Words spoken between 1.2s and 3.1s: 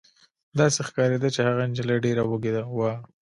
چې هغه نجلۍ ډېره وږې وه